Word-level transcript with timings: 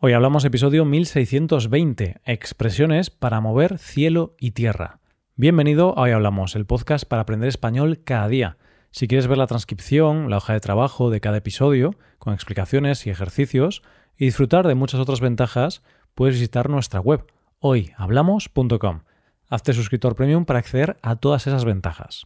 Hoy 0.00 0.12
hablamos 0.12 0.44
episodio 0.44 0.84
1620, 0.84 2.20
expresiones 2.24 3.10
para 3.10 3.40
mover 3.40 3.78
cielo 3.78 4.36
y 4.38 4.52
tierra. 4.52 5.00
Bienvenido 5.34 5.98
a 5.98 6.02
Hoy 6.02 6.12
Hablamos, 6.12 6.54
el 6.54 6.66
podcast 6.66 7.04
para 7.04 7.22
aprender 7.22 7.48
español 7.48 7.98
cada 8.04 8.28
día. 8.28 8.58
Si 8.92 9.08
quieres 9.08 9.26
ver 9.26 9.38
la 9.38 9.48
transcripción, 9.48 10.30
la 10.30 10.36
hoja 10.36 10.52
de 10.52 10.60
trabajo 10.60 11.10
de 11.10 11.20
cada 11.20 11.38
episodio, 11.38 11.96
con 12.20 12.32
explicaciones 12.32 13.08
y 13.08 13.10
ejercicios, 13.10 13.82
y 14.16 14.26
disfrutar 14.26 14.68
de 14.68 14.76
muchas 14.76 15.00
otras 15.00 15.20
ventajas, 15.20 15.82
puedes 16.14 16.36
visitar 16.36 16.70
nuestra 16.70 17.00
web, 17.00 17.24
hoyhablamos.com. 17.58 19.00
Hazte 19.48 19.72
suscriptor 19.72 20.14
premium 20.14 20.44
para 20.44 20.60
acceder 20.60 20.96
a 21.02 21.16
todas 21.16 21.48
esas 21.48 21.64
ventajas. 21.64 22.24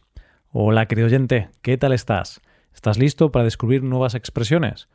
Hola, 0.49 0.85
querido 0.85 1.07
oyente, 1.07 1.49
¿qué 1.63 1.75
tal 1.79 1.93
estás? 1.93 2.39
¿Estás 2.71 2.99
listo 2.99 3.31
para 3.31 3.45
descubrir 3.45 3.81
nuevas 3.81 4.13
expresiones? 4.13 4.89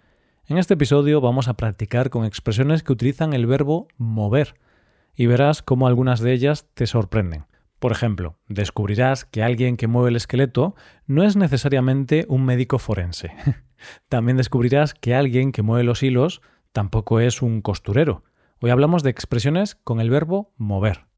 En 0.50 0.56
este 0.56 0.72
episodio 0.72 1.20
vamos 1.20 1.46
a 1.46 1.58
practicar 1.58 2.08
con 2.08 2.24
expresiones 2.24 2.82
que 2.82 2.94
utilizan 2.94 3.34
el 3.34 3.44
verbo 3.44 3.86
mover 3.98 4.54
y 5.14 5.26
verás 5.26 5.60
cómo 5.60 5.86
algunas 5.86 6.20
de 6.20 6.32
ellas 6.32 6.64
te 6.72 6.86
sorprenden. 6.86 7.44
Por 7.78 7.92
ejemplo, 7.92 8.38
descubrirás 8.48 9.26
que 9.26 9.42
alguien 9.42 9.76
que 9.76 9.88
mueve 9.88 10.08
el 10.08 10.16
esqueleto 10.16 10.74
no 11.06 11.22
es 11.22 11.36
necesariamente 11.36 12.24
un 12.30 12.46
médico 12.46 12.78
forense. 12.78 13.30
También 14.08 14.38
descubrirás 14.38 14.94
que 14.94 15.14
alguien 15.14 15.52
que 15.52 15.60
mueve 15.60 15.84
los 15.84 16.02
hilos 16.02 16.40
tampoco 16.72 17.20
es 17.20 17.42
un 17.42 17.60
costurero. 17.60 18.24
Hoy 18.62 18.70
hablamos 18.70 19.02
de 19.02 19.10
expresiones 19.10 19.74
con 19.74 20.00
el 20.00 20.08
verbo 20.08 20.54
mover. 20.56 21.08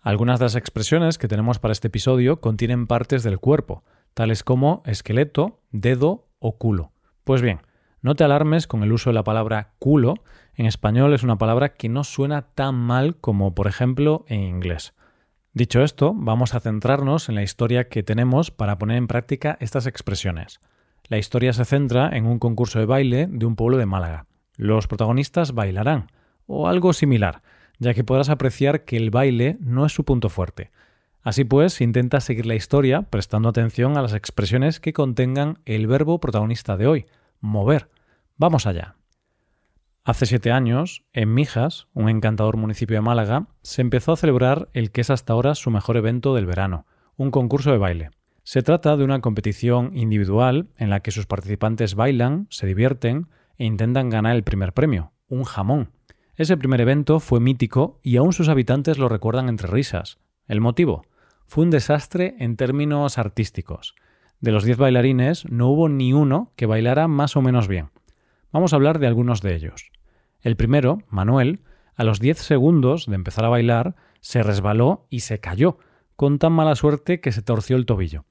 Algunas 0.00 0.38
de 0.38 0.46
las 0.46 0.54
expresiones 0.54 1.18
que 1.18 1.28
tenemos 1.28 1.58
para 1.58 1.72
este 1.72 1.88
episodio 1.88 2.40
contienen 2.40 2.86
partes 2.86 3.22
del 3.22 3.38
cuerpo, 3.38 3.84
tales 4.14 4.44
como 4.44 4.82
esqueleto, 4.86 5.60
dedo 5.72 6.30
o 6.38 6.56
culo. 6.56 6.94
Pues 7.26 7.42
bien, 7.42 7.58
no 8.02 8.14
te 8.14 8.24
alarmes 8.24 8.66
con 8.66 8.82
el 8.82 8.92
uso 8.92 9.10
de 9.10 9.14
la 9.14 9.24
palabra 9.24 9.72
culo. 9.78 10.14
En 10.54 10.66
español 10.66 11.14
es 11.14 11.22
una 11.22 11.38
palabra 11.38 11.70
que 11.74 11.88
no 11.88 12.04
suena 12.04 12.42
tan 12.42 12.74
mal 12.74 13.16
como, 13.16 13.54
por 13.54 13.66
ejemplo, 13.66 14.24
en 14.28 14.42
inglés. 14.42 14.94
Dicho 15.52 15.82
esto, 15.82 16.12
vamos 16.14 16.54
a 16.54 16.60
centrarnos 16.60 17.28
en 17.28 17.34
la 17.34 17.42
historia 17.42 17.88
que 17.88 18.02
tenemos 18.02 18.50
para 18.50 18.78
poner 18.78 18.98
en 18.98 19.06
práctica 19.06 19.56
estas 19.60 19.86
expresiones. 19.86 20.60
La 21.08 21.18
historia 21.18 21.52
se 21.52 21.64
centra 21.64 22.10
en 22.12 22.26
un 22.26 22.38
concurso 22.38 22.78
de 22.78 22.84
baile 22.84 23.26
de 23.30 23.46
un 23.46 23.56
pueblo 23.56 23.78
de 23.78 23.86
Málaga. 23.86 24.26
Los 24.56 24.86
protagonistas 24.86 25.52
bailarán, 25.52 26.10
o 26.46 26.68
algo 26.68 26.92
similar, 26.92 27.42
ya 27.78 27.94
que 27.94 28.04
podrás 28.04 28.28
apreciar 28.28 28.84
que 28.84 28.96
el 28.96 29.10
baile 29.10 29.56
no 29.60 29.86
es 29.86 29.92
su 29.92 30.04
punto 30.04 30.28
fuerte. 30.28 30.70
Así 31.22 31.44
pues, 31.44 31.80
intenta 31.80 32.20
seguir 32.20 32.46
la 32.46 32.54
historia 32.54 33.02
prestando 33.02 33.48
atención 33.48 33.96
a 33.96 34.02
las 34.02 34.14
expresiones 34.14 34.78
que 34.78 34.92
contengan 34.92 35.58
el 35.64 35.86
verbo 35.86 36.20
protagonista 36.20 36.76
de 36.76 36.86
hoy, 36.86 37.06
mover. 37.46 37.88
Vamos 38.36 38.66
allá. 38.66 38.96
Hace 40.04 40.26
siete 40.26 40.52
años, 40.52 41.02
en 41.12 41.34
Mijas, 41.34 41.88
un 41.92 42.08
encantador 42.08 42.56
municipio 42.56 42.96
de 42.96 43.00
Málaga, 43.00 43.48
se 43.62 43.82
empezó 43.82 44.12
a 44.12 44.16
celebrar 44.16 44.68
el 44.72 44.92
que 44.92 45.00
es 45.00 45.10
hasta 45.10 45.32
ahora 45.32 45.54
su 45.54 45.70
mejor 45.70 45.96
evento 45.96 46.34
del 46.34 46.46
verano, 46.46 46.86
un 47.16 47.30
concurso 47.30 47.72
de 47.72 47.78
baile. 47.78 48.10
Se 48.44 48.62
trata 48.62 48.96
de 48.96 49.02
una 49.02 49.20
competición 49.20 49.96
individual 49.96 50.68
en 50.76 50.90
la 50.90 51.00
que 51.00 51.10
sus 51.10 51.26
participantes 51.26 51.96
bailan, 51.96 52.46
se 52.50 52.68
divierten 52.68 53.28
e 53.58 53.64
intentan 53.64 54.08
ganar 54.08 54.36
el 54.36 54.44
primer 54.44 54.72
premio, 54.72 55.12
un 55.28 55.42
jamón. 55.42 55.90
Ese 56.36 56.56
primer 56.56 56.80
evento 56.80 57.18
fue 57.18 57.40
mítico 57.40 57.98
y 58.02 58.18
aún 58.18 58.32
sus 58.32 58.48
habitantes 58.48 58.98
lo 58.98 59.08
recuerdan 59.08 59.48
entre 59.48 59.66
risas. 59.66 60.18
¿El 60.46 60.60
motivo? 60.60 61.04
Fue 61.48 61.64
un 61.64 61.70
desastre 61.70 62.36
en 62.38 62.56
términos 62.56 63.18
artísticos. 63.18 63.96
De 64.40 64.52
los 64.52 64.64
diez 64.64 64.76
bailarines 64.76 65.48
no 65.50 65.68
hubo 65.68 65.88
ni 65.88 66.12
uno 66.12 66.52
que 66.56 66.66
bailara 66.66 67.08
más 67.08 67.36
o 67.36 67.42
menos 67.42 67.68
bien. 67.68 67.90
Vamos 68.52 68.72
a 68.72 68.76
hablar 68.76 68.98
de 68.98 69.06
algunos 69.06 69.42
de 69.42 69.54
ellos. 69.54 69.90
El 70.40 70.56
primero, 70.56 70.98
Manuel, 71.08 71.60
a 71.94 72.04
los 72.04 72.20
diez 72.20 72.38
segundos 72.38 73.06
de 73.06 73.14
empezar 73.14 73.44
a 73.44 73.48
bailar, 73.48 73.96
se 74.20 74.42
resbaló 74.42 75.06
y 75.10 75.20
se 75.20 75.40
cayó, 75.40 75.78
con 76.14 76.38
tan 76.38 76.52
mala 76.52 76.74
suerte 76.74 77.20
que 77.20 77.32
se 77.32 77.42
torció 77.42 77.76
el 77.76 77.86
tobillo. 77.86 78.24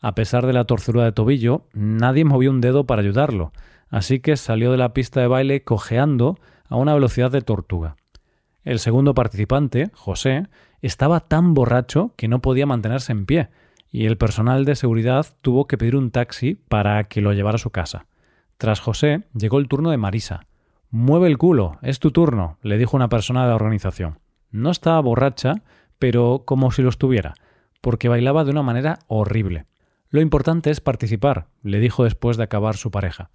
A 0.00 0.14
pesar 0.14 0.46
de 0.46 0.52
la 0.52 0.64
torcedura 0.64 1.04
de 1.04 1.12
tobillo, 1.12 1.66
nadie 1.72 2.24
movió 2.24 2.50
un 2.50 2.60
dedo 2.60 2.86
para 2.86 3.02
ayudarlo, 3.02 3.52
así 3.88 4.20
que 4.20 4.36
salió 4.36 4.70
de 4.70 4.76
la 4.78 4.92
pista 4.92 5.20
de 5.20 5.26
baile 5.26 5.64
cojeando 5.64 6.38
a 6.68 6.76
una 6.76 6.94
velocidad 6.94 7.30
de 7.30 7.42
tortuga. 7.42 7.96
El 8.62 8.78
segundo 8.78 9.14
participante, 9.14 9.90
José, 9.94 10.48
estaba 10.82 11.20
tan 11.20 11.54
borracho 11.54 12.12
que 12.16 12.28
no 12.28 12.40
podía 12.40 12.66
mantenerse 12.66 13.12
en 13.12 13.24
pie, 13.24 13.48
y 13.96 14.04
el 14.04 14.18
personal 14.18 14.66
de 14.66 14.76
seguridad 14.76 15.26
tuvo 15.40 15.66
que 15.66 15.78
pedir 15.78 15.96
un 15.96 16.10
taxi 16.10 16.54
para 16.54 17.04
que 17.04 17.22
lo 17.22 17.32
llevara 17.32 17.54
a 17.54 17.58
su 17.58 17.70
casa. 17.70 18.04
Tras 18.58 18.78
José 18.78 19.22
llegó 19.32 19.58
el 19.58 19.68
turno 19.68 19.90
de 19.90 19.96
Marisa. 19.96 20.46
Mueve 20.90 21.28
el 21.28 21.38
culo, 21.38 21.78
es 21.80 21.98
tu 21.98 22.10
turno, 22.10 22.58
le 22.60 22.76
dijo 22.76 22.94
una 22.94 23.08
persona 23.08 23.44
de 23.44 23.48
la 23.48 23.54
organización. 23.54 24.18
No 24.50 24.70
estaba 24.70 25.00
borracha, 25.00 25.62
pero 25.98 26.42
como 26.44 26.72
si 26.72 26.82
lo 26.82 26.90
estuviera, 26.90 27.36
porque 27.80 28.10
bailaba 28.10 28.44
de 28.44 28.50
una 28.50 28.62
manera 28.62 28.98
horrible. 29.06 29.64
Lo 30.10 30.20
importante 30.20 30.68
es 30.68 30.82
participar, 30.82 31.46
le 31.62 31.80
dijo 31.80 32.04
después 32.04 32.36
de 32.36 32.44
acabar 32.44 32.76
su 32.76 32.90
pareja. 32.90 33.30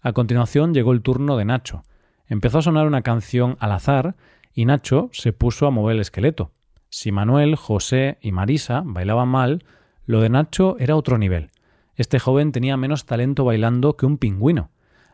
A 0.00 0.14
continuación 0.14 0.72
llegó 0.72 0.92
el 0.92 1.02
turno 1.02 1.36
de 1.36 1.44
Nacho. 1.44 1.82
Empezó 2.26 2.60
a 2.60 2.62
sonar 2.62 2.86
una 2.86 3.02
canción 3.02 3.58
al 3.60 3.72
azar 3.72 4.16
y 4.54 4.64
Nacho 4.64 5.10
se 5.12 5.34
puso 5.34 5.66
a 5.66 5.70
mover 5.70 5.96
el 5.96 6.00
esqueleto. 6.00 6.52
Si 6.88 7.12
Manuel, 7.12 7.56
José 7.56 8.16
y 8.22 8.32
Marisa 8.32 8.82
bailaban 8.86 9.28
mal, 9.28 9.64
lo 10.08 10.22
de 10.22 10.30
Nacho 10.30 10.76
era 10.78 10.96
otro 10.96 11.18
nivel. 11.18 11.50
Este 11.94 12.18
joven 12.18 12.50
tenía 12.50 12.78
menos 12.78 13.04
talento 13.04 13.44
bailando 13.44 13.98
que 13.98 14.06
un 14.06 14.16
pingüino. 14.16 14.70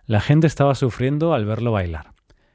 La 0.06 0.20
gente 0.20 0.46
estaba 0.46 0.76
sufriendo 0.76 1.34
al 1.34 1.46
verlo 1.46 1.72
bailar. 1.72 2.12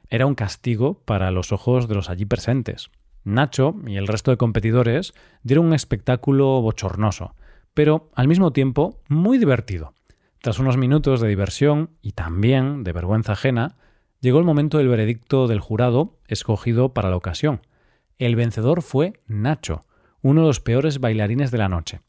Era 0.08 0.24
un 0.24 0.34
castigo 0.34 1.02
para 1.04 1.30
los 1.32 1.52
ojos 1.52 1.86
de 1.86 1.96
los 1.96 2.08
allí 2.08 2.24
presentes. 2.24 2.88
Nacho 3.24 3.74
y 3.86 3.96
el 3.96 4.06
resto 4.06 4.30
de 4.30 4.38
competidores 4.38 5.12
dieron 5.42 5.66
un 5.66 5.74
espectáculo 5.74 6.62
bochornoso, 6.62 7.34
pero 7.74 8.10
al 8.14 8.26
mismo 8.26 8.54
tiempo 8.54 9.02
muy 9.06 9.36
divertido. 9.36 9.92
Tras 10.40 10.58
unos 10.58 10.78
minutos 10.78 11.20
de 11.20 11.28
diversión 11.28 11.90
y 12.00 12.12
también 12.12 12.84
de 12.84 12.94
vergüenza 12.94 13.32
ajena, 13.32 13.76
llegó 14.20 14.38
el 14.38 14.46
momento 14.46 14.78
del 14.78 14.88
veredicto 14.88 15.46
del 15.46 15.60
jurado 15.60 16.16
escogido 16.26 16.94
para 16.94 17.10
la 17.10 17.16
ocasión. 17.16 17.60
El 18.16 18.34
vencedor 18.34 18.80
fue 18.80 19.20
Nacho, 19.26 19.84
uno 20.22 20.40
de 20.40 20.46
los 20.46 20.60
peores 20.60 21.00
bailarines 21.00 21.50
de 21.50 21.58
la 21.58 21.68
noche. 21.68 22.00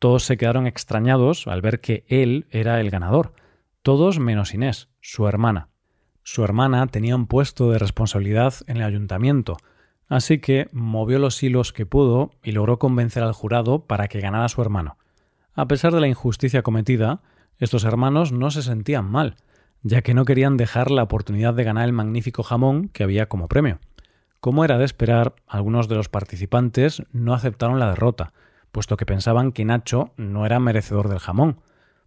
Todos 0.00 0.24
se 0.24 0.38
quedaron 0.38 0.66
extrañados 0.66 1.46
al 1.46 1.60
ver 1.60 1.82
que 1.82 2.04
él 2.08 2.46
era 2.50 2.80
el 2.80 2.88
ganador, 2.88 3.34
todos 3.82 4.18
menos 4.18 4.54
Inés, 4.54 4.88
su 5.02 5.28
hermana. 5.28 5.68
Su 6.22 6.42
hermana 6.42 6.86
tenía 6.86 7.14
un 7.14 7.26
puesto 7.26 7.70
de 7.70 7.78
responsabilidad 7.78 8.54
en 8.66 8.78
el 8.78 8.84
ayuntamiento, 8.84 9.58
así 10.08 10.38
que 10.38 10.68
movió 10.72 11.18
los 11.18 11.42
hilos 11.42 11.74
que 11.74 11.84
pudo 11.84 12.30
y 12.42 12.52
logró 12.52 12.78
convencer 12.78 13.22
al 13.22 13.34
jurado 13.34 13.84
para 13.84 14.08
que 14.08 14.20
ganara 14.20 14.48
su 14.48 14.62
hermano. 14.62 14.96
A 15.52 15.68
pesar 15.68 15.92
de 15.92 16.00
la 16.00 16.08
injusticia 16.08 16.62
cometida, 16.62 17.20
estos 17.58 17.84
hermanos 17.84 18.32
no 18.32 18.50
se 18.50 18.62
sentían 18.62 19.04
mal, 19.04 19.36
ya 19.82 20.00
que 20.00 20.14
no 20.14 20.24
querían 20.24 20.56
dejar 20.56 20.90
la 20.90 21.02
oportunidad 21.02 21.52
de 21.52 21.64
ganar 21.64 21.84
el 21.84 21.92
magnífico 21.92 22.42
jamón 22.42 22.88
que 22.88 23.02
había 23.02 23.28
como 23.28 23.48
premio. 23.48 23.80
Como 24.40 24.64
era 24.64 24.78
de 24.78 24.86
esperar, 24.86 25.34
algunos 25.46 25.88
de 25.88 25.96
los 25.96 26.08
participantes 26.08 27.02
no 27.12 27.34
aceptaron 27.34 27.78
la 27.78 27.90
derrota, 27.90 28.32
puesto 28.72 28.96
que 28.96 29.06
pensaban 29.06 29.52
que 29.52 29.64
Nacho 29.64 30.12
no 30.16 30.46
era 30.46 30.60
merecedor 30.60 31.08
del 31.08 31.18
jamón. 31.18 31.60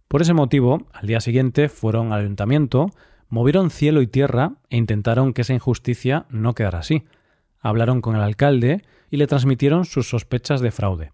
Por 0.08 0.22
ese 0.22 0.34
motivo, 0.34 0.86
al 0.92 1.06
día 1.06 1.20
siguiente 1.20 1.68
fueron 1.68 2.12
al 2.12 2.20
ayuntamiento, 2.20 2.90
movieron 3.28 3.70
cielo 3.70 4.02
y 4.02 4.06
tierra 4.06 4.52
e 4.70 4.76
intentaron 4.76 5.32
que 5.32 5.42
esa 5.42 5.54
injusticia 5.54 6.26
no 6.28 6.54
quedara 6.54 6.80
así. 6.80 7.04
Hablaron 7.60 8.00
con 8.00 8.16
el 8.16 8.22
alcalde 8.22 8.84
y 9.10 9.16
le 9.16 9.26
transmitieron 9.26 9.84
sus 9.84 10.08
sospechas 10.08 10.60
de 10.60 10.70
fraude. 10.70 11.12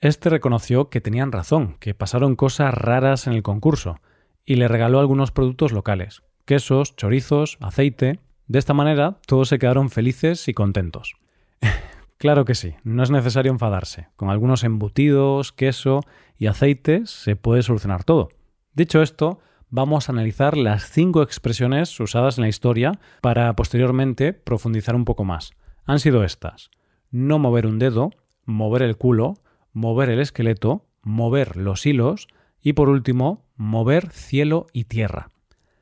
Este 0.00 0.30
reconoció 0.30 0.88
que 0.88 1.00
tenían 1.00 1.30
razón, 1.30 1.76
que 1.78 1.94
pasaron 1.94 2.34
cosas 2.34 2.74
raras 2.74 3.26
en 3.26 3.34
el 3.34 3.42
concurso, 3.42 4.00
y 4.44 4.56
le 4.56 4.66
regaló 4.66 4.98
algunos 4.98 5.30
productos 5.30 5.70
locales, 5.70 6.22
quesos, 6.44 6.96
chorizos, 6.96 7.58
aceite, 7.60 8.18
de 8.48 8.58
esta 8.58 8.74
manera, 8.74 9.18
todos 9.26 9.48
se 9.48 9.58
quedaron 9.58 9.90
felices 9.90 10.48
y 10.48 10.54
contentos. 10.54 11.14
claro 12.22 12.44
que 12.44 12.54
sí, 12.54 12.76
no 12.84 13.02
es 13.02 13.10
necesario 13.10 13.50
enfadarse. 13.50 14.06
Con 14.14 14.30
algunos 14.30 14.62
embutidos, 14.62 15.50
queso 15.50 16.02
y 16.38 16.46
aceite 16.46 17.02
se 17.04 17.34
puede 17.34 17.64
solucionar 17.64 18.04
todo. 18.04 18.28
Dicho 18.74 19.02
esto, 19.02 19.40
vamos 19.70 20.08
a 20.08 20.12
analizar 20.12 20.56
las 20.56 20.88
cinco 20.88 21.22
expresiones 21.22 21.98
usadas 21.98 22.38
en 22.38 22.42
la 22.42 22.48
historia 22.48 22.92
para 23.22 23.52
posteriormente 23.56 24.34
profundizar 24.34 24.94
un 24.94 25.04
poco 25.04 25.24
más. 25.24 25.50
Han 25.84 25.98
sido 25.98 26.22
estas. 26.22 26.70
No 27.10 27.40
mover 27.40 27.66
un 27.66 27.80
dedo, 27.80 28.10
mover 28.44 28.82
el 28.82 28.96
culo, 28.96 29.34
mover 29.72 30.08
el 30.08 30.20
esqueleto, 30.20 30.86
mover 31.02 31.56
los 31.56 31.84
hilos 31.86 32.28
y 32.60 32.74
por 32.74 32.88
último, 32.88 33.46
mover 33.56 34.10
cielo 34.10 34.68
y 34.72 34.84
tierra. 34.84 35.30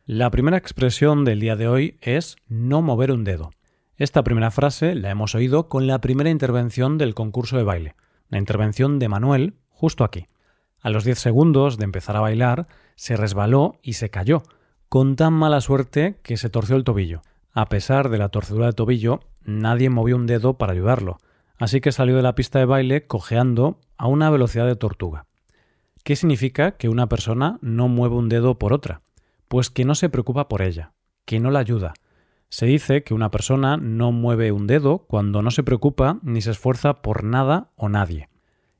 La 0.06 0.30
primera 0.30 0.56
expresión 0.56 1.26
del 1.26 1.40
día 1.40 1.56
de 1.56 1.68
hoy 1.68 1.98
es 2.00 2.36
no 2.48 2.80
mover 2.80 3.12
un 3.12 3.24
dedo. 3.24 3.50
Esta 4.00 4.24
primera 4.24 4.50
frase 4.50 4.94
la 4.94 5.10
hemos 5.10 5.34
oído 5.34 5.68
con 5.68 5.86
la 5.86 6.00
primera 6.00 6.30
intervención 6.30 6.96
del 6.96 7.14
concurso 7.14 7.58
de 7.58 7.64
baile, 7.64 7.96
la 8.30 8.38
intervención 8.38 8.98
de 8.98 9.10
Manuel, 9.10 9.58
justo 9.68 10.04
aquí. 10.04 10.24
A 10.80 10.88
los 10.88 11.04
10 11.04 11.18
segundos 11.18 11.76
de 11.76 11.84
empezar 11.84 12.16
a 12.16 12.20
bailar, 12.20 12.66
se 12.94 13.18
resbaló 13.18 13.78
y 13.82 13.92
se 13.92 14.08
cayó, 14.08 14.42
con 14.88 15.16
tan 15.16 15.34
mala 15.34 15.60
suerte 15.60 16.18
que 16.22 16.38
se 16.38 16.48
torció 16.48 16.76
el 16.76 16.84
tobillo. 16.84 17.20
A 17.52 17.66
pesar 17.66 18.08
de 18.08 18.16
la 18.16 18.30
torcedura 18.30 18.64
de 18.64 18.72
tobillo, 18.72 19.20
nadie 19.44 19.90
movió 19.90 20.16
un 20.16 20.24
dedo 20.24 20.54
para 20.54 20.72
ayudarlo, 20.72 21.18
así 21.58 21.82
que 21.82 21.92
salió 21.92 22.16
de 22.16 22.22
la 22.22 22.34
pista 22.34 22.58
de 22.58 22.64
baile 22.64 23.06
cojeando 23.06 23.80
a 23.98 24.06
una 24.06 24.30
velocidad 24.30 24.64
de 24.64 24.76
tortuga. 24.76 25.26
¿Qué 26.04 26.16
significa 26.16 26.70
que 26.78 26.88
una 26.88 27.10
persona 27.10 27.58
no 27.60 27.88
mueve 27.88 28.16
un 28.16 28.30
dedo 28.30 28.58
por 28.58 28.72
otra? 28.72 29.02
Pues 29.48 29.68
que 29.68 29.84
no 29.84 29.94
se 29.94 30.08
preocupa 30.08 30.48
por 30.48 30.62
ella, 30.62 30.94
que 31.26 31.38
no 31.38 31.50
la 31.50 31.58
ayuda. 31.58 31.92
Se 32.50 32.66
dice 32.66 33.04
que 33.04 33.14
una 33.14 33.30
persona 33.30 33.76
no 33.76 34.10
mueve 34.10 34.50
un 34.50 34.66
dedo 34.66 35.06
cuando 35.06 35.40
no 35.40 35.52
se 35.52 35.62
preocupa 35.62 36.18
ni 36.22 36.42
se 36.42 36.50
esfuerza 36.50 37.00
por 37.00 37.22
nada 37.22 37.70
o 37.76 37.88
nadie. 37.88 38.28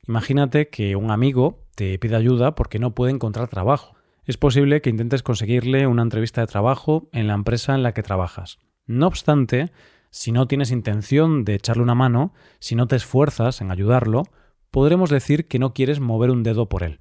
Imagínate 0.05 0.67
que 0.67 0.97
un 0.97 1.09
amigo 1.09 1.63
te 1.75 1.97
pide 1.97 2.17
ayuda 2.17 2.53
porque 2.53 2.79
no 2.79 2.93
puede 2.93 3.13
encontrar 3.13 3.47
trabajo. 3.47 3.95
Es 4.25 4.35
posible 4.35 4.81
que 4.81 4.89
intentes 4.89 5.23
conseguirle 5.23 5.87
una 5.87 6.01
entrevista 6.01 6.41
de 6.41 6.47
trabajo 6.47 7.07
en 7.13 7.27
la 7.27 7.33
empresa 7.33 7.73
en 7.73 7.81
la 7.81 7.93
que 7.93 8.03
trabajas. 8.03 8.59
No 8.87 9.07
obstante, 9.07 9.71
si 10.09 10.33
no 10.33 10.47
tienes 10.47 10.71
intención 10.71 11.45
de 11.45 11.55
echarle 11.55 11.83
una 11.83 11.95
mano, 11.95 12.33
si 12.59 12.75
no 12.75 12.87
te 12.87 12.97
esfuerzas 12.97 13.61
en 13.61 13.71
ayudarlo, 13.71 14.23
podremos 14.69 15.09
decir 15.09 15.47
que 15.47 15.59
no 15.59 15.73
quieres 15.73 16.01
mover 16.01 16.29
un 16.29 16.43
dedo 16.43 16.67
por 16.67 16.83
él. 16.83 16.99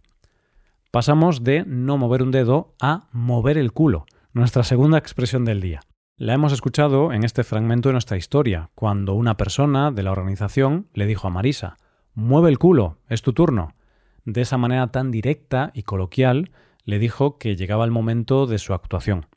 Pasamos 0.92 1.42
de 1.42 1.64
no 1.66 1.98
mover 1.98 2.22
un 2.22 2.30
dedo 2.30 2.74
a 2.80 3.08
mover 3.10 3.58
el 3.58 3.72
culo, 3.72 4.06
nuestra 4.32 4.62
segunda 4.62 4.98
expresión 4.98 5.44
del 5.44 5.60
día. 5.60 5.80
La 6.20 6.34
hemos 6.34 6.52
escuchado 6.52 7.14
en 7.14 7.24
este 7.24 7.44
fragmento 7.44 7.88
de 7.88 7.94
nuestra 7.94 8.18
historia, 8.18 8.68
cuando 8.74 9.14
una 9.14 9.38
persona 9.38 9.90
de 9.90 10.02
la 10.02 10.12
organización 10.12 10.86
le 10.92 11.06
dijo 11.06 11.26
a 11.26 11.30
Marisa, 11.30 11.78
Mueve 12.12 12.50
el 12.50 12.58
culo, 12.58 12.98
es 13.08 13.22
tu 13.22 13.32
turno. 13.32 13.72
De 14.26 14.42
esa 14.42 14.58
manera 14.58 14.88
tan 14.88 15.10
directa 15.10 15.70
y 15.72 15.84
coloquial, 15.84 16.50
le 16.84 16.98
dijo 16.98 17.38
que 17.38 17.56
llegaba 17.56 17.86
el 17.86 17.90
momento 17.90 18.46
de 18.46 18.58
su 18.58 18.74
actuación. 18.74 19.28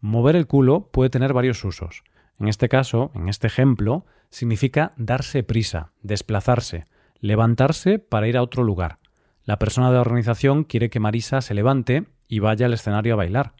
Mover 0.00 0.34
el 0.34 0.48
culo 0.48 0.90
puede 0.90 1.08
tener 1.08 1.34
varios 1.34 1.64
usos. 1.64 2.02
En 2.40 2.48
este 2.48 2.68
caso, 2.68 3.12
en 3.14 3.28
este 3.28 3.46
ejemplo, 3.46 4.04
significa 4.28 4.92
darse 4.96 5.44
prisa, 5.44 5.92
desplazarse, 6.02 6.88
levantarse 7.20 8.00
para 8.00 8.26
ir 8.26 8.36
a 8.36 8.42
otro 8.42 8.64
lugar. 8.64 8.98
La 9.44 9.60
persona 9.60 9.86
de 9.90 9.94
la 9.94 10.00
organización 10.00 10.64
quiere 10.64 10.90
que 10.90 10.98
Marisa 10.98 11.40
se 11.42 11.54
levante 11.54 12.06
y 12.26 12.40
vaya 12.40 12.66
al 12.66 12.72
escenario 12.72 13.12
a 13.12 13.18
bailar. 13.18 13.54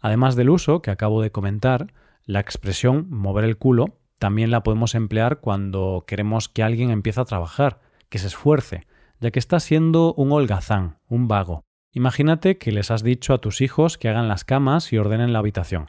Además 0.00 0.36
del 0.36 0.50
uso 0.50 0.82
que 0.82 0.90
acabo 0.90 1.22
de 1.22 1.30
comentar, 1.30 1.92
la 2.24 2.40
expresión 2.40 3.06
mover 3.10 3.44
el 3.44 3.56
culo 3.56 3.98
también 4.18 4.50
la 4.50 4.62
podemos 4.62 4.94
emplear 4.94 5.40
cuando 5.40 6.04
queremos 6.06 6.48
que 6.48 6.62
alguien 6.62 6.90
empiece 6.90 7.20
a 7.20 7.24
trabajar, 7.24 7.80
que 8.08 8.18
se 8.18 8.26
esfuerce, 8.26 8.86
ya 9.20 9.30
que 9.30 9.38
está 9.38 9.60
siendo 9.60 10.12
un 10.14 10.32
holgazán, 10.32 10.98
un 11.08 11.28
vago. 11.28 11.62
Imagínate 11.92 12.58
que 12.58 12.72
les 12.72 12.90
has 12.90 13.02
dicho 13.02 13.32
a 13.32 13.38
tus 13.38 13.60
hijos 13.60 13.96
que 13.96 14.08
hagan 14.08 14.28
las 14.28 14.44
camas 14.44 14.92
y 14.92 14.98
ordenen 14.98 15.32
la 15.32 15.38
habitación. 15.38 15.86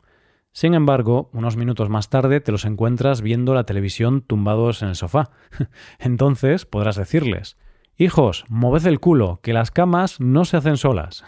Sin 0.52 0.74
embargo, 0.74 1.30
unos 1.34 1.58
minutos 1.58 1.90
más 1.90 2.10
tarde 2.10 2.40
te 2.42 2.52
los 2.52 2.66
encuentras 2.66 3.22
viendo 3.22 3.54
la 3.54 3.66
televisión 3.66 4.22
tumbados 4.22 4.82
en 4.82 4.90
el 4.90 4.96
sofá. 4.96 5.32
Entonces 6.00 6.66
podrás 6.66 6.96
decirles 6.96 7.58
Hijos, 7.98 8.46
moved 8.48 8.88
el 8.88 9.00
culo, 9.00 9.40
que 9.44 9.54
las 9.54 9.72
camas 9.72 10.20
no 10.20 10.46
se 10.46 10.58
hacen 10.58 10.78
solas. 10.78 11.26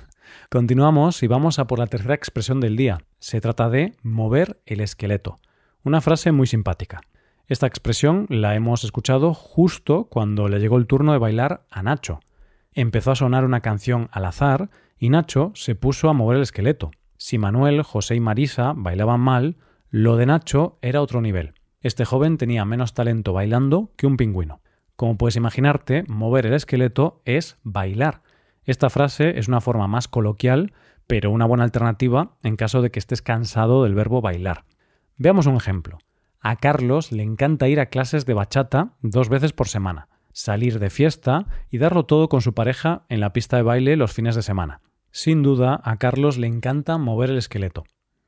Continuamos 0.50 1.24
y 1.24 1.28
vamos 1.28 1.60
a 1.60 1.68
por 1.68 1.80
la 1.80 1.88
tercera 1.88 2.13
expresión 2.13 2.60
del 2.60 2.75
día. 2.75 3.00
Se 3.19 3.42
trata 3.42 3.69
de 3.69 3.95
mover 4.04 4.62
el 4.66 4.81
esqueleto. 4.81 5.39
Una 5.83 6.01
frase 6.01 6.31
muy 6.31 6.48
simpática. 6.48 7.01
Esta 7.48 7.68
expresión 7.68 8.28
la 8.30 8.56
hemos 8.56 8.83
escuchado 8.83 9.33
justo 9.33 10.06
cuando 10.06 10.48
le 10.48 10.60
llegó 10.60 10.78
el 10.78 10.88
turno 10.88 11.12
de 11.12 11.19
bailar 11.19 11.66
a 11.69 11.83
Nacho. 11.83 12.19
Empezó 12.74 13.12
a 13.12 13.16
sonar 13.16 13.44
una 13.44 13.62
canción 13.62 14.10
al 14.12 14.25
azar 14.25 14.69
y 14.98 15.10
Nacho 15.10 15.51
se 15.56 15.75
puso 15.75 16.10
a 16.10 16.13
mover 16.13 16.38
el 16.38 16.44
esqueleto. 16.44 16.92
Si 17.18 17.38
Manuel, 17.38 17.81
José 17.84 18.16
y 18.16 18.19
Marisa 18.19 18.74
bailaban 18.75 19.19
mal, 19.19 19.57
lo 19.89 20.16
de 20.16 20.25
Nacho 20.25 20.77
era 20.81 21.01
otro 21.01 21.22
nivel. 21.22 21.54
Este 21.81 22.06
joven 22.06 22.38
tenía 22.38 22.63
menos 22.63 22.94
talento 22.94 23.34
bailando 23.34 23.92
que 23.98 24.07
un 24.07 24.16
pingüino. 24.16 24.62
Como 24.95 25.18
puedes 25.18 25.36
imaginarte, 25.36 26.04
mover 26.07 26.45
el 26.45 26.54
esqueleto 26.54 27.22
es 27.25 27.57
bailar. 27.63 28.22
Esta 28.66 28.90
frase 28.90 29.40
es 29.40 29.48
una 29.48 29.62
forma 29.62 29.88
más 29.88 30.08
coloquial, 30.08 30.74
pero 31.08 31.31
una 31.31 31.46
buena 31.46 31.63
alternativa 31.63 32.38
en 32.44 32.56
caso 32.56 32.81
de 32.81 32.92
que 32.92 33.00
estés 33.00 33.22
cansado 33.22 33.84
del 33.84 33.96
verbo 33.96 34.22
bailar. 34.22 34.66
Veamos 35.18 35.48
un 35.48 35.56
ejemplo. 35.56 35.98
A 36.40 36.56
Carlos 36.56 37.12
le 37.12 37.24
encanta 37.24 37.68
ir 37.68 37.80
a 37.80 37.88
clases 37.88 38.25
de 38.25 38.34
bachata 38.34 38.94
dos 39.02 39.30
veces 39.30 39.54
por 39.54 39.68
semana, 39.68 40.08
salir 40.31 40.80
de 40.80 40.90
fiesta 40.90 41.48
y 41.69 41.78
darlo 41.78 42.06
todo 42.06 42.30
con 42.30 42.42
su 42.42 42.54
pareja 42.54 43.02
en 43.10 43.19
la 43.19 43.34
pista 43.34 43.58
de 43.58 43.63
baile 43.63 43.96
los 43.96 44.13
fines 44.13 44.36
de 44.36 44.42
semana. 44.42 44.81
Sin 45.12 45.44
duda, 45.44 45.81
a 45.84 45.98
Carlos 45.98 46.38
le 46.38 46.48
encanta 46.48 46.98
mover 46.98 47.30
el 47.30 47.38
esqueleto. 47.38 47.84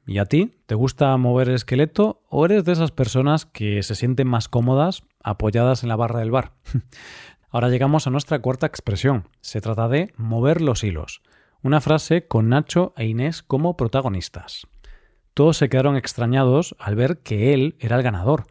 ¿Y 0.06 0.18
a 0.18 0.25
ti? 0.25 0.59
¿Te 0.65 0.75
gusta 0.75 1.15
mover 1.15 1.47
el 1.47 1.56
esqueleto 1.56 2.21
o 2.30 2.45
eres 2.45 2.65
de 2.65 2.74
esas 2.74 2.91
personas 2.91 3.45
que 3.45 3.81
se 3.83 3.95
sienten 3.95 4.27
más 4.27 4.50
cómodas 4.50 5.03
apoyadas 5.24 5.83
en 5.83 5.89
la 5.89 5.95
barra 5.95 6.19
del 6.19 6.31
bar? 6.31 6.53
Ahora 7.53 7.69
llegamos 7.69 8.07
a 8.07 8.09
nuestra 8.09 8.39
cuarta 8.39 8.65
expresión. 8.65 9.29
Se 9.39 9.61
trata 9.61 9.88
de 9.88 10.11
mover 10.17 10.59
los 10.59 10.83
hilos. 10.83 11.21
Una 11.61 11.81
frase 11.81 12.25
con 12.25 12.50
Nacho 12.50 12.95
e 12.97 13.05
Inés 13.05 13.44
como 13.44 13.77
protagonistas. 13.77 14.65
Todos 15.35 15.57
se 15.57 15.69
quedaron 15.69 15.95
extrañados 15.95 16.75
al 16.79 16.95
ver 16.95 17.19
que 17.19 17.53
él 17.53 17.75
era 17.79 17.95
el 17.95 18.01
ganador, 18.01 18.45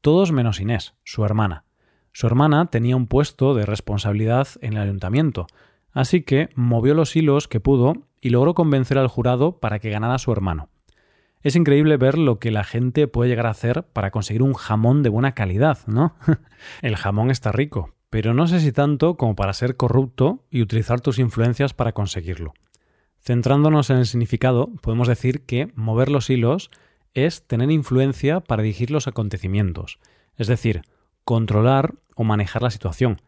todos 0.00 0.32
menos 0.32 0.58
Inés, 0.58 0.94
su 1.04 1.24
hermana. 1.24 1.66
Su 2.10 2.26
hermana 2.26 2.66
tenía 2.66 2.96
un 2.96 3.06
puesto 3.06 3.54
de 3.54 3.64
responsabilidad 3.64 4.48
en 4.60 4.72
el 4.72 4.82
ayuntamiento, 4.82 5.46
así 5.92 6.22
que 6.22 6.48
movió 6.56 6.94
los 6.94 7.14
hilos 7.14 7.46
que 7.46 7.60
pudo 7.60 7.92
y 8.20 8.30
logró 8.30 8.54
convencer 8.54 8.98
al 8.98 9.06
jurado 9.06 9.60
para 9.60 9.78
que 9.78 9.90
ganara 9.90 10.18
su 10.18 10.32
hermano. 10.32 10.68
Es 11.42 11.54
increíble 11.54 11.96
ver 11.96 12.18
lo 12.18 12.40
que 12.40 12.50
la 12.50 12.64
gente 12.64 13.06
puede 13.06 13.30
llegar 13.30 13.46
a 13.46 13.50
hacer 13.50 13.84
para 13.84 14.10
conseguir 14.10 14.42
un 14.42 14.54
jamón 14.54 15.04
de 15.04 15.10
buena 15.10 15.36
calidad, 15.36 15.78
¿no? 15.86 16.16
el 16.82 16.96
jamón 16.96 17.30
está 17.30 17.52
rico, 17.52 17.94
pero 18.10 18.34
no 18.34 18.46
sé 18.46 18.60
si 18.60 18.72
tanto 18.72 19.16
como 19.16 19.36
para 19.36 19.52
ser 19.52 19.76
corrupto 19.76 20.44
y 20.50 20.62
utilizar 20.62 21.00
tus 21.00 21.18
influencias 21.18 21.74
para 21.74 21.92
conseguirlo. 21.92 22.54
Centrándonos 23.20 23.90
en 23.90 23.98
el 23.98 24.06
significado, 24.06 24.70
podemos 24.80 25.08
decir 25.08 25.44
que 25.44 25.70
mover 25.74 26.08
los 26.08 26.30
hilos 26.30 26.70
es 27.14 27.46
tener 27.46 27.70
influencia 27.70 28.40
para 28.40 28.62
dirigir 28.62 28.90
los 28.90 29.08
acontecimientos, 29.08 29.98
es 30.36 30.46
decir, 30.46 30.82
controlar 31.24 31.94
o 32.14 32.24
manejar 32.24 32.62
la 32.62 32.70
situación. 32.70 33.20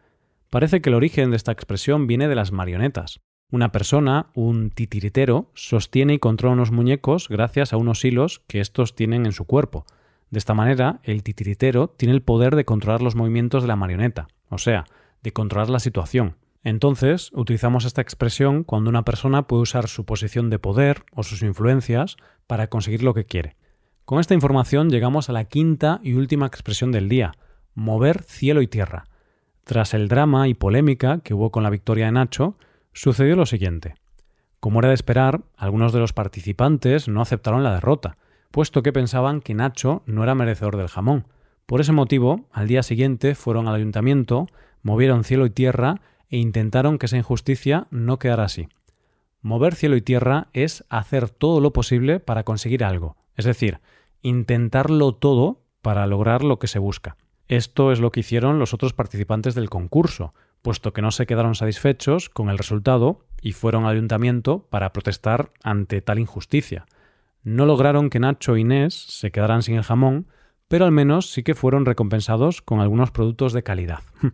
Parece 0.48 0.80
que 0.80 0.90
el 0.90 0.94
origen 0.94 1.30
de 1.30 1.36
esta 1.36 1.52
expresión 1.52 2.06
viene 2.06 2.28
de 2.28 2.34
las 2.34 2.52
marionetas. 2.52 3.20
Una 3.52 3.72
persona, 3.72 4.30
un 4.34 4.70
titiritero, 4.70 5.50
sostiene 5.54 6.14
y 6.14 6.18
controla 6.18 6.54
unos 6.54 6.70
muñecos 6.70 7.28
gracias 7.28 7.72
a 7.72 7.76
unos 7.76 8.04
hilos 8.04 8.42
que 8.46 8.60
estos 8.60 8.94
tienen 8.94 9.26
en 9.26 9.32
su 9.32 9.44
cuerpo. 9.44 9.84
De 10.30 10.38
esta 10.38 10.54
manera, 10.54 11.00
el 11.02 11.24
titiritero 11.24 11.88
tiene 11.88 12.14
el 12.14 12.22
poder 12.22 12.54
de 12.54 12.64
controlar 12.64 13.02
los 13.02 13.16
movimientos 13.16 13.62
de 13.62 13.68
la 13.68 13.76
marioneta, 13.76 14.28
o 14.50 14.58
sea, 14.58 14.84
de 15.22 15.32
controlar 15.32 15.70
la 15.70 15.80
situación. 15.80 16.36
Entonces, 16.62 17.30
utilizamos 17.32 17.86
esta 17.86 18.02
expresión 18.02 18.64
cuando 18.64 18.90
una 18.90 19.04
persona 19.04 19.46
puede 19.46 19.62
usar 19.62 19.88
su 19.88 20.04
posición 20.04 20.50
de 20.50 20.58
poder 20.58 21.04
o 21.12 21.22
sus 21.22 21.42
influencias 21.42 22.16
para 22.46 22.66
conseguir 22.66 23.02
lo 23.02 23.14
que 23.14 23.24
quiere. 23.24 23.56
Con 24.04 24.20
esta 24.20 24.34
información 24.34 24.90
llegamos 24.90 25.30
a 25.30 25.32
la 25.32 25.44
quinta 25.44 26.00
y 26.02 26.14
última 26.14 26.46
expresión 26.46 26.92
del 26.92 27.08
día, 27.08 27.32
mover 27.74 28.24
cielo 28.24 28.60
y 28.60 28.66
tierra. 28.66 29.04
Tras 29.64 29.94
el 29.94 30.08
drama 30.08 30.48
y 30.48 30.54
polémica 30.54 31.20
que 31.20 31.32
hubo 31.32 31.50
con 31.50 31.62
la 31.62 31.70
victoria 31.70 32.06
de 32.06 32.12
Nacho, 32.12 32.56
sucedió 32.92 33.36
lo 33.36 33.46
siguiente. 33.46 33.94
Como 34.58 34.80
era 34.80 34.88
de 34.88 34.94
esperar, 34.94 35.42
algunos 35.56 35.92
de 35.92 36.00
los 36.00 36.12
participantes 36.12 37.08
no 37.08 37.22
aceptaron 37.22 37.62
la 37.62 37.72
derrota, 37.72 38.18
puesto 38.50 38.82
que 38.82 38.92
pensaban 38.92 39.40
que 39.40 39.54
Nacho 39.54 40.02
no 40.06 40.24
era 40.24 40.34
merecedor 40.34 40.76
del 40.76 40.88
jamón. 40.88 41.26
Por 41.66 41.80
ese 41.80 41.92
motivo, 41.92 42.48
al 42.52 42.68
día 42.68 42.82
siguiente 42.82 43.34
fueron 43.34 43.68
al 43.68 43.76
ayuntamiento, 43.76 44.46
movieron 44.82 45.24
cielo 45.24 45.46
y 45.46 45.50
tierra 45.50 46.00
e 46.28 46.36
intentaron 46.38 46.98
que 46.98 47.06
esa 47.06 47.16
injusticia 47.16 47.86
no 47.90 48.18
quedara 48.18 48.44
así. 48.44 48.68
Mover 49.42 49.74
cielo 49.74 49.96
y 49.96 50.02
tierra 50.02 50.48
es 50.52 50.84
hacer 50.88 51.30
todo 51.30 51.60
lo 51.60 51.72
posible 51.72 52.20
para 52.20 52.44
conseguir 52.44 52.84
algo, 52.84 53.16
es 53.36 53.44
decir, 53.44 53.80
intentarlo 54.22 55.14
todo 55.14 55.62
para 55.82 56.06
lograr 56.06 56.44
lo 56.44 56.58
que 56.58 56.66
se 56.66 56.78
busca. 56.78 57.16
Esto 57.48 57.90
es 57.90 58.00
lo 58.00 58.12
que 58.12 58.20
hicieron 58.20 58.58
los 58.58 58.74
otros 58.74 58.92
participantes 58.92 59.54
del 59.54 59.70
concurso, 59.70 60.34
puesto 60.62 60.92
que 60.92 61.02
no 61.02 61.10
se 61.10 61.26
quedaron 61.26 61.54
satisfechos 61.54 62.28
con 62.28 62.50
el 62.50 62.58
resultado 62.58 63.24
y 63.40 63.52
fueron 63.52 63.84
al 63.84 63.92
ayuntamiento 63.92 64.66
para 64.70 64.92
protestar 64.92 65.52
ante 65.62 66.02
tal 66.02 66.18
injusticia. 66.18 66.86
No 67.42 67.64
lograron 67.64 68.10
que 68.10 68.20
Nacho 68.20 68.54
e 68.54 68.60
Inés 68.60 68.94
se 68.94 69.30
quedaran 69.30 69.62
sin 69.62 69.76
el 69.76 69.82
jamón, 69.82 70.26
pero 70.70 70.84
al 70.84 70.92
menos 70.92 71.32
sí 71.32 71.42
que 71.42 71.56
fueron 71.56 71.84
recompensados 71.84 72.62
con 72.62 72.78
algunos 72.78 73.10
productos 73.10 73.52
de 73.52 73.64
calidad. 73.64 73.98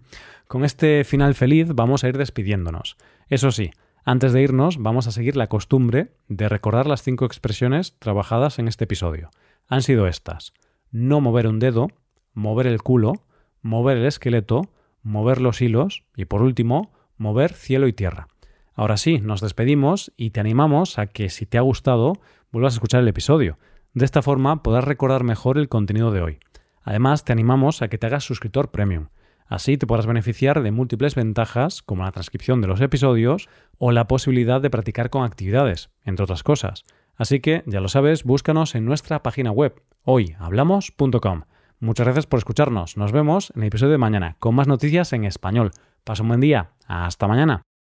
Con 0.49 0.67
este 0.67 1.03
final 1.05 1.35
feliz 1.35 1.69
vamos 1.75 2.05
a 2.05 2.09
ir 2.09 2.19
despidiéndonos. 2.19 2.99
Eso 3.29 3.51
sí, 3.51 3.71
antes 4.05 4.35
de 4.35 4.43
irnos 4.43 4.77
vamos 4.77 5.07
a 5.07 5.13
seguir 5.13 5.35
la 5.35 5.47
costumbre 5.47 6.13
de 6.29 6.51
recordar 6.51 6.87
las 6.87 7.03
cinco 7.03 7.25
expresiones 7.25 7.99
trabajadas 7.99 8.59
en 8.59 8.69
este 8.69 8.85
episodio. 8.85 9.31
Han 9.67 9.81
sido 9.81 10.07
estas. 10.07 10.53
No 10.91 11.23
mover 11.23 11.49
un 11.49 11.59
dedo, 11.59 11.89
mover 12.35 12.67
el 12.67 12.83
culo, 12.83 13.15
mover 13.63 13.97
el 13.97 14.05
esqueleto, 14.05 14.69
mover 15.03 15.41
los 15.41 15.63
hilos 15.63 16.05
y 16.17 16.27
por 16.27 16.43
último, 16.43 16.93
mover 17.17 17.55
cielo 17.55 17.89
y 17.89 17.95
tierra. 17.95 18.29
Ahora 18.75 18.99
sí, 18.99 19.21
nos 19.21 19.41
despedimos 19.41 20.13
y 20.19 20.31
te 20.31 20.41
animamos 20.41 20.99
a 20.99 21.07
que 21.07 21.31
si 21.31 21.47
te 21.47 21.57
ha 21.57 21.63
gustado 21.63 22.13
vuelvas 22.53 22.75
a 22.75 22.77
escuchar 22.77 23.01
el 23.01 23.09
episodio. 23.09 23.59
De 23.97 24.05
esta 24.05 24.21
forma 24.21 24.63
podrás 24.63 24.85
recordar 24.85 25.25
mejor 25.25 25.57
el 25.57 25.71
contenido 25.71 26.11
de 26.11 26.21
hoy. 26.21 26.39
Además, 26.83 27.25
te 27.25 27.33
animamos 27.33 27.81
a 27.81 27.89
que 27.89 27.97
te 27.97 28.07
hagas 28.07 28.25
suscriptor 28.25 28.71
premium. 28.71 29.07
Así 29.47 29.79
te 29.79 29.87
podrás 29.87 30.05
beneficiar 30.05 30.63
de 30.63 30.71
múltiples 30.71 31.15
ventajas 31.15 31.81
como 31.81 32.03
la 32.05 32.13
transcripción 32.13 32.61
de 32.61 32.69
los 32.69 32.83
episodios 32.83 33.49
o 33.79 33.93
la 33.93 34.07
posibilidad 34.07 34.61
de 34.61 34.69
practicar 34.69 35.09
con 35.09 35.25
actividades, 35.25 35.89
entre 36.05 36.25
otras 36.25 36.43
cosas. 36.43 36.85
Así 37.15 37.41
que, 37.41 37.63
ya 37.65 37.81
lo 37.81 37.89
sabes, 37.89 38.25
búscanos 38.25 38.75
en 38.75 38.85
nuestra 38.85 39.23
página 39.23 39.51
web 39.51 39.81
hoyhablamos.com. 40.03 41.45
Muchas 41.81 42.05
gracias 42.05 42.27
por 42.27 42.37
escucharnos. 42.37 42.99
Nos 42.99 43.13
vemos 43.13 43.51
en 43.57 43.63
el 43.63 43.69
episodio 43.69 43.93
de 43.93 43.99
mañana 43.99 44.37
con 44.41 44.55
más 44.55 44.69
noticias 44.69 45.15
en 45.15 45.25
español. 45.25 45.71
Pasa 46.05 46.23
un 46.23 46.29
buen 46.29 46.41
día. 46.41 46.73
Hasta 46.87 47.27
mañana. 47.27 47.67